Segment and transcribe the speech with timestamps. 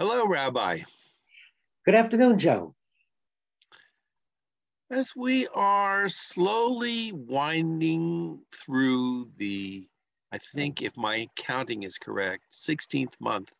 [0.00, 0.78] Hello, Rabbi.
[1.84, 2.74] Good afternoon, Joe.
[4.90, 9.86] As we are slowly winding through the,
[10.32, 13.50] I think if my counting is correct, 16th month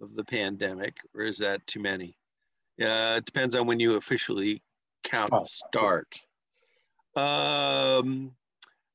[0.00, 2.16] of the pandemic, or is that too many?
[2.80, 4.62] Uh, it depends on when you officially
[5.04, 6.14] count start.
[7.14, 8.00] start.
[8.02, 8.30] Um,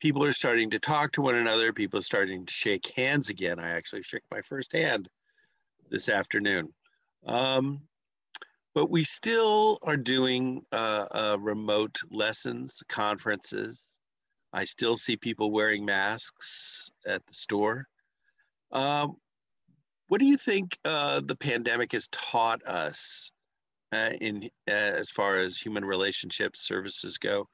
[0.00, 1.74] people are starting to talk to one another.
[1.74, 3.58] People are starting to shake hands again.
[3.58, 5.10] I actually shook my first hand
[5.92, 6.72] this afternoon.
[7.26, 7.82] Um,
[8.74, 13.94] but we still are doing uh, uh, remote lessons, conferences.
[14.54, 17.86] I still see people wearing masks at the store.
[18.72, 19.16] Um,
[20.08, 23.30] what do you think uh, the pandemic has taught us
[23.92, 27.48] uh, in uh, as far as human relationships services go?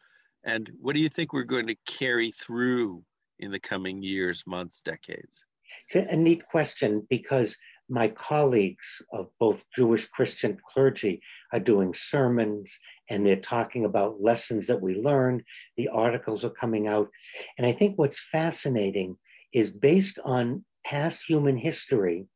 [0.45, 3.03] And what do you think we're going to carry through
[3.41, 5.45] in the coming years, months, decades?
[5.87, 7.57] It's a neat question because
[7.89, 11.23] my colleagues of both Jewish Christian clergy
[11.53, 15.43] are doing sermons and they're talking about lessons that we learned.
[15.77, 17.09] The articles are coming out.
[17.57, 19.17] And I think what's fascinating
[19.53, 22.27] is based on past human history,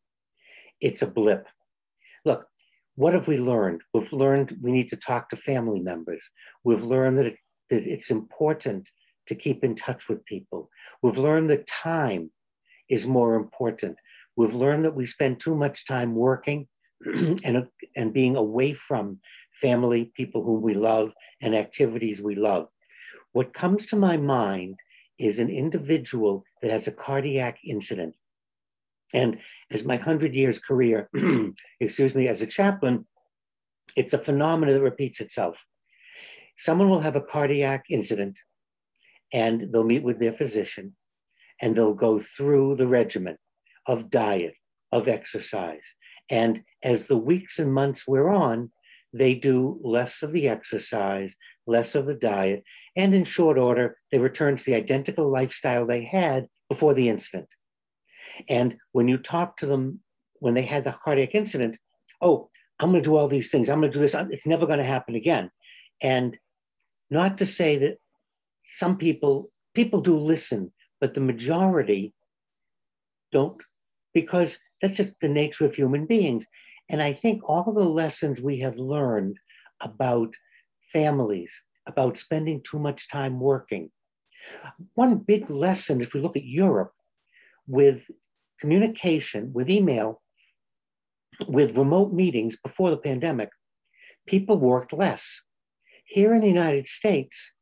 [0.81, 1.47] it's a blip.
[2.25, 2.47] Look,
[2.95, 3.83] what have we learned?
[3.93, 6.23] We've learned we need to talk to family members.
[6.65, 7.37] We've learned that, it,
[7.71, 8.89] that it's important
[9.27, 10.71] to keep in touch with people.
[11.03, 12.31] We've learned that time
[12.89, 13.97] is more important.
[14.37, 16.69] We've learned that we spend too much time working
[17.05, 17.67] and,
[17.97, 19.21] and being away from
[19.61, 22.69] family, people whom we love, and activities we love.
[23.33, 24.77] What comes to my mind
[25.19, 28.15] is an individual that has a cardiac incident.
[29.15, 29.39] And
[29.71, 31.11] as my 100 years career,
[31.81, 33.07] excuse me, as a chaplain,
[33.95, 35.65] it's a phenomenon that repeats itself.
[36.57, 38.39] Someone will have a cardiac incident
[39.33, 40.97] and they'll meet with their physician
[41.61, 43.37] and they'll go through the regimen
[43.87, 44.55] of diet,
[44.91, 45.95] of exercise.
[46.31, 48.71] And as the weeks and months wear on,
[49.13, 52.65] they do less of the exercise, less of the diet,
[52.97, 57.49] and in short order, they return to the identical lifestyle they had before the incident.
[58.49, 60.01] And when you talk to them
[60.41, 61.79] when they had the cardiac incident,
[62.21, 62.51] oh,
[62.81, 63.71] I'm going to do all these things.
[63.71, 64.17] I'm going to do this.
[64.31, 65.51] It's never going to happen again.
[66.03, 66.37] And
[67.11, 67.99] not to say that
[68.65, 72.13] some people people do listen, but the majority
[73.31, 73.63] don't
[74.15, 76.47] because that's just the nature of human beings.
[76.89, 79.39] And I think all the lessons we have learned
[79.81, 80.35] about
[80.93, 81.53] families,
[81.87, 83.91] about spending too much time working.
[84.95, 86.93] One big lesson, if we look at Europe,
[87.67, 88.11] with
[88.61, 90.21] communication, with email,
[91.47, 93.51] with remote meetings before the pandemic,
[94.27, 95.41] people worked less.
[96.05, 97.53] Here in the United States,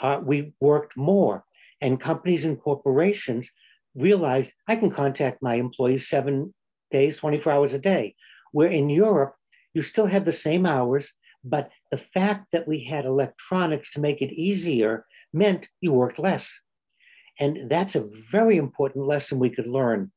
[0.00, 1.44] uh, we worked more,
[1.80, 3.50] and companies and corporations
[3.96, 6.54] realized I can contact my employees seven
[6.90, 8.14] days, 24 hours a day.
[8.52, 9.34] Where in Europe,
[9.74, 11.12] you still had the same hours,
[11.44, 16.58] but the fact that we had electronics to make it easier meant you worked less.
[17.38, 20.10] And that's a very important lesson we could learn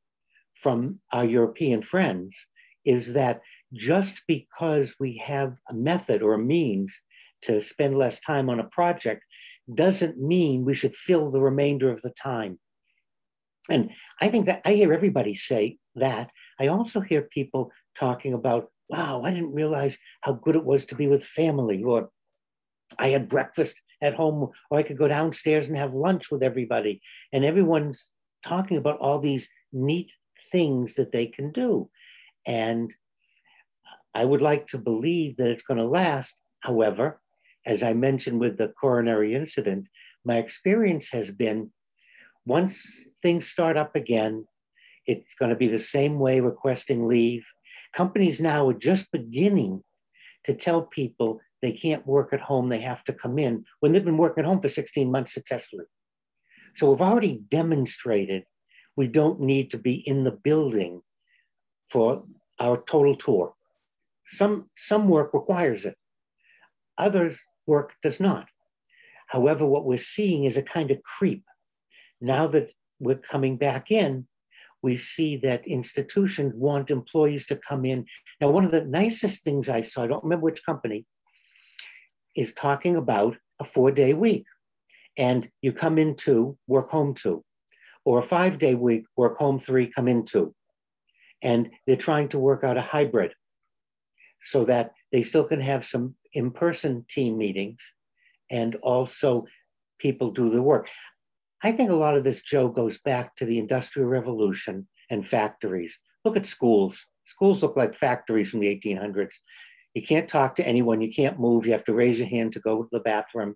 [0.55, 2.45] from our European friends
[2.85, 3.41] is that
[3.73, 6.97] just because we have a method or a means
[7.41, 9.23] to spend less time on a project
[9.73, 12.57] doesn't mean we should fill the remainder of the time
[13.69, 13.91] and
[14.21, 16.29] I think that I hear everybody say that.
[16.59, 20.95] I also hear people talking about, wow, I didn't realize how good it was to
[20.95, 22.09] be with family, or
[22.97, 27.01] I had breakfast at home, or I could go downstairs and have lunch with everybody.
[27.31, 28.09] And everyone's
[28.43, 30.11] talking about all these neat
[30.51, 31.89] things that they can do.
[32.47, 32.93] And
[34.15, 36.39] I would like to believe that it's going to last.
[36.61, 37.21] However,
[37.65, 39.87] as I mentioned with the coronary incident,
[40.25, 41.71] my experience has been
[42.49, 44.45] once things start up again,
[45.05, 47.45] it's going to be the same way requesting leave.
[47.95, 49.83] Companies now are just beginning
[50.45, 54.03] to tell people they can't work at home, they have to come in when they've
[54.03, 55.85] been working at home for 16 months successfully.
[56.75, 58.43] So we've already demonstrated
[58.97, 61.01] we don't need to be in the building
[61.89, 62.23] for
[62.59, 63.53] our total tour.
[64.25, 65.95] Some, some work requires it,
[66.97, 67.35] other
[67.67, 68.47] work does not.
[69.27, 71.43] However, what we're seeing is a kind of creep
[72.21, 74.27] now that we're coming back in,
[74.81, 78.05] we see that institutions want employees to come in.
[78.39, 81.05] Now, one of the nicest things I saw, I don't remember which company,
[82.35, 84.45] is talking about a four day week.
[85.17, 87.43] And you come in two, work home two,
[88.05, 90.55] or a five day week, work home three, come in two.
[91.41, 93.33] And they're trying to work out a hybrid
[94.41, 97.79] so that they still can have some in person team meetings
[98.49, 99.45] and also
[99.99, 100.87] people do the work.
[101.63, 105.99] I think a lot of this, Joe, goes back to the Industrial Revolution and factories
[106.25, 107.07] Look at schools.
[107.25, 109.35] Schools look like factories from the 1800s.
[109.93, 111.01] You can't talk to anyone.
[111.01, 111.65] You can't move.
[111.65, 113.55] You have to raise your hand to go to the bathroom.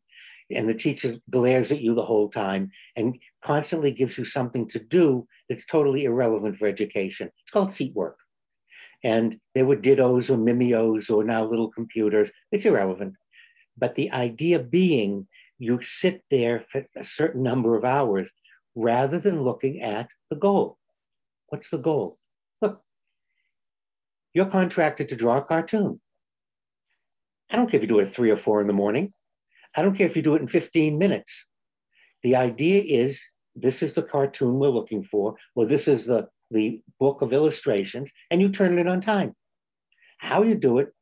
[0.52, 4.80] And the teacher glares at you the whole time and constantly gives you something to
[4.80, 7.30] do that's totally irrelevant for education.
[7.42, 8.18] It's called seat work.
[9.04, 12.32] And there were Dittos or Mimeos or now little computers.
[12.52, 13.16] It's irrelevant.
[13.78, 15.28] But the idea being
[15.60, 18.30] you sit there for a certain number of hours
[18.76, 20.78] rather than looking at the goal.
[21.48, 22.18] What's the goal?
[22.62, 22.82] Look,
[24.34, 26.02] you're contracted to draw a cartoon.
[27.52, 29.14] I don't care if you do it at three or four in the morning.
[29.76, 31.46] I don't care if you do it in 15 minutes.
[32.24, 33.22] The idea is
[33.56, 38.12] this is the cartoon we're looking for, or this is the, the book of illustrations,
[38.32, 39.36] and you turn it on time.
[40.18, 40.94] How you do it,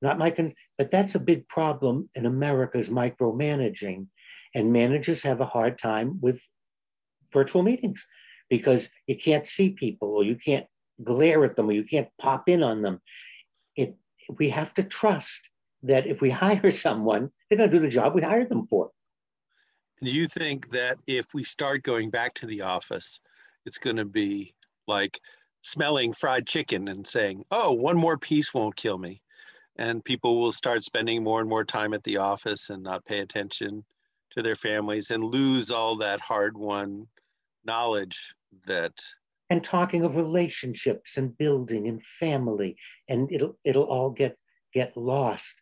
[0.00, 4.06] not my con- but that's a big problem in America's micromanaging.
[4.54, 6.42] And managers have a hard time with
[7.34, 8.02] virtual meetings
[8.48, 10.64] because you can't see people or you can't
[11.04, 12.98] glare at them or you can't pop in on them.
[13.76, 13.94] It,
[14.38, 15.50] we have to trust
[15.82, 18.88] that if we hire someone, they're going to do the job we hired them for.
[20.02, 23.20] Do you think that if we start going back to the office,
[23.66, 24.54] it's going to be
[24.88, 25.20] like
[25.60, 29.20] smelling fried chicken and saying, oh, one more piece won't kill me?
[29.80, 33.20] And people will start spending more and more time at the office and not pay
[33.20, 33.82] attention
[34.30, 37.08] to their families and lose all that hard won
[37.64, 38.34] knowledge
[38.66, 38.92] that
[39.48, 42.76] and talking of relationships and building and family
[43.08, 44.36] and it'll it'll all get
[44.72, 45.54] get lost.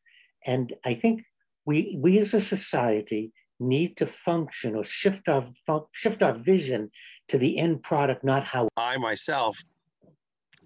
[0.47, 1.23] And i think
[1.64, 5.44] we we as a society need to function or shift our
[5.93, 6.91] shift our vision
[7.29, 9.59] to the end product not how i myself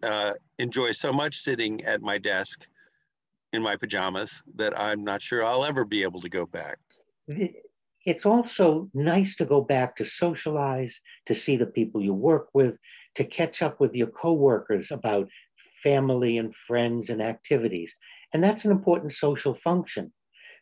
[0.02, 2.66] uh, enjoy so much sitting at my desk
[3.52, 6.78] in my pajamas that I'm not sure I'll ever be able to go back.
[8.04, 12.76] It's also nice to go back to socialize, to see the people you work with,
[13.14, 15.28] to catch up with your coworkers about
[15.84, 17.94] family and friends and activities.
[18.32, 20.12] And that's an important social function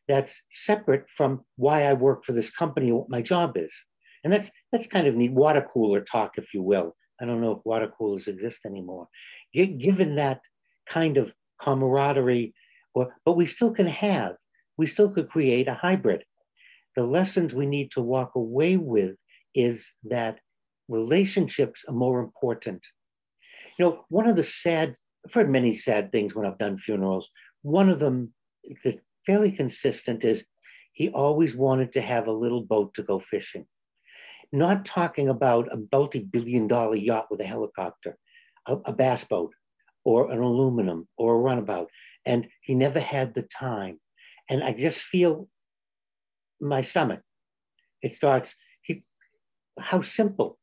[0.09, 3.75] that's separate from why I work for this company what my job is.
[4.23, 6.95] And that's that's kind of neat water cooler talk, if you will.
[7.21, 9.09] I don't know if water coolers exist anymore.
[9.55, 10.41] Given that
[10.87, 11.33] kind of
[11.63, 12.55] camaraderie
[13.01, 14.37] or, but we still can have,
[14.77, 16.25] we still could create a hybrid.
[16.97, 19.17] The lessons we need to walk away with
[19.55, 20.41] is that
[20.89, 22.83] relationships are more important.
[23.79, 27.31] You know, one of the sad, I've heard many sad things when I've done funerals.
[27.63, 28.35] One of them
[28.85, 30.45] that's fairly consistent is
[30.93, 33.67] he always wanted to have a little boat to go fishing.
[34.53, 38.19] Not talking about a multi billion dollar yacht with a helicopter,
[38.67, 39.53] a, a bass boat,
[40.05, 41.89] or an aluminum, or a runabout
[42.27, 44.01] and he never had the time.
[44.49, 45.49] And I just feel
[46.61, 47.21] my stomach.
[48.03, 49.03] It starts, he,
[49.79, 50.59] how simple.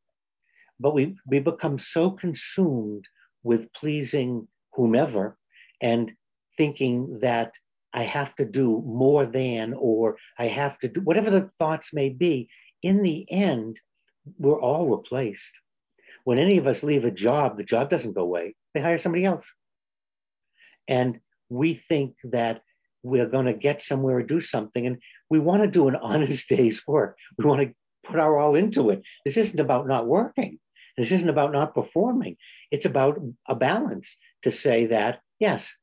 [0.80, 3.06] But we, we become so consumed
[3.44, 5.38] with pleasing whomever
[5.81, 6.13] and
[6.57, 7.54] thinking that
[7.94, 12.09] I have to do more than, or I have to do whatever the thoughts may
[12.09, 12.50] be.
[12.83, 13.80] In the end,
[14.38, 15.51] we're all replaced.
[16.25, 19.25] When any of us leave a job, the job doesn't go away, they hire somebody
[19.25, 19.51] else.
[20.88, 22.61] And we think that
[23.03, 24.97] we're going to get somewhere or do something and
[25.29, 27.17] we want to do an honest day's work.
[27.38, 27.73] We want to
[28.05, 29.01] put our all into it.
[29.25, 30.59] This isn't about not working.
[30.97, 32.37] This isn't about not performing.
[32.71, 35.73] It's about a balance to say that yes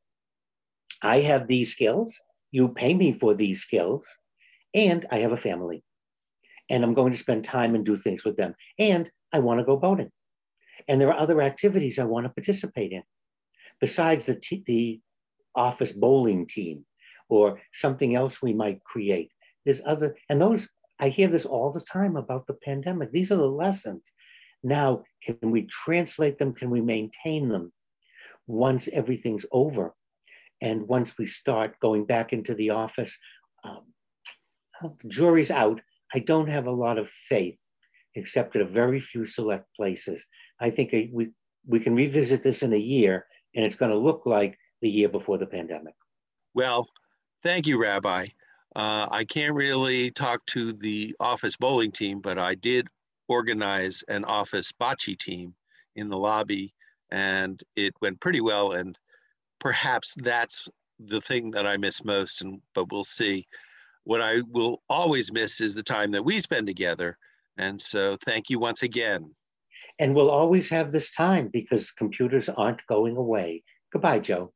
[1.02, 4.06] i have these skills you pay me for these skills
[4.74, 5.82] and i have a family
[6.70, 9.64] and i'm going to spend time and do things with them and i want to
[9.64, 10.10] go boating
[10.88, 13.02] and there are other activities i want to participate in.
[13.80, 15.00] Besides the, t- the
[15.54, 16.84] office bowling team
[17.28, 19.30] or something else we might create.
[19.64, 20.68] There's other, and those,
[21.00, 23.10] I hear this all the time about the pandemic.
[23.10, 24.02] These are the lessons.
[24.62, 26.54] Now, can we translate them?
[26.54, 27.72] Can we maintain them
[28.46, 29.94] once everything's over?
[30.60, 33.18] And once we start going back into the office,
[33.64, 33.82] um,
[34.80, 35.80] the jury's out.
[36.14, 37.60] I don't have a lot of faith,
[38.14, 40.24] except at a very few select places.
[40.60, 41.30] I think we,
[41.66, 45.08] we can revisit this in a year, and it's going to look like the year
[45.08, 45.94] before the pandemic.
[46.52, 46.86] Well,
[47.42, 48.26] thank you, Rabbi.
[48.76, 52.86] Uh, I can't really talk to the office bowling team, but I did
[53.26, 55.54] organize an office bocce team
[55.96, 56.74] in the lobby,
[57.10, 58.72] and it went pretty well.
[58.72, 58.98] And
[59.58, 62.42] perhaps that's the thing that I miss most.
[62.42, 63.46] And but we'll see.
[64.02, 67.16] What I will always miss is the time that we spend together.
[67.56, 69.34] And so, thank you once again.
[69.98, 73.62] And we'll always have this time because computers aren't going away.
[73.90, 74.53] Goodbye, Joe.